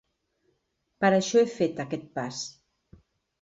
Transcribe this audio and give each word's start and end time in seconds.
Per 1.05 1.11
això 1.17 1.43
he 1.43 1.51
fet 1.59 1.83
aquest 1.85 2.09
pas. 2.17 2.41